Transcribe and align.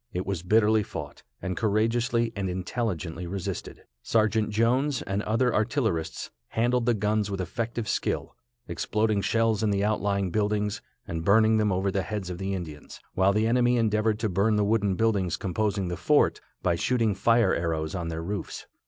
It 0.13 0.25
was 0.25 0.41
bitterly 0.41 0.81
fought, 0.81 1.21
and 1.43 1.55
courageously 1.55 2.33
and 2.35 2.49
intelligently 2.49 3.27
resisted. 3.27 3.83
Sergeant 4.01 4.49
Jones 4.49 5.03
and 5.03 5.21
other 5.21 5.53
artillerists 5.53 6.31
handled 6.47 6.87
the 6.87 6.95
guns 6.95 7.29
with 7.29 7.39
effective 7.39 7.87
skill, 7.87 8.35
exploding 8.67 9.21
shells 9.21 9.61
in 9.61 9.69
the 9.69 9.83
outlying 9.83 10.31
buildings, 10.31 10.81
and 11.07 11.23
burning 11.23 11.57
them 11.57 11.71
over 11.71 11.91
the 11.91 12.01
heads 12.01 12.31
of 12.31 12.39
the 12.39 12.55
Indians, 12.55 12.99
while 13.13 13.31
the 13.31 13.45
enemy 13.45 13.77
endeavored 13.77 14.17
to 14.21 14.27
burn 14.27 14.55
the 14.55 14.65
wooden 14.65 14.95
buildings 14.95 15.37
composing 15.37 15.87
the 15.87 15.97
fort, 15.97 16.41
by 16.63 16.73
shooting 16.73 17.13
fire 17.13 17.53
arrows 17.53 17.93
on 17.93 18.07
their 18.07 18.23
roofs. 18.23 18.65